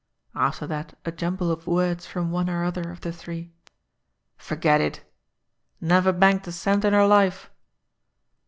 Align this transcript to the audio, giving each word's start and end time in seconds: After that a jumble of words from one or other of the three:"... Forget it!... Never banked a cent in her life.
After 0.33 0.65
that 0.65 0.97
a 1.05 1.11
jumble 1.11 1.51
of 1.51 1.67
words 1.67 2.07
from 2.07 2.31
one 2.31 2.49
or 2.49 2.63
other 2.63 2.89
of 2.89 3.01
the 3.01 3.11
three:"... 3.11 3.51
Forget 4.35 4.81
it!... 4.81 5.03
Never 5.79 6.11
banked 6.11 6.47
a 6.47 6.51
cent 6.51 6.83
in 6.83 6.93
her 6.93 7.05
life. 7.05 7.51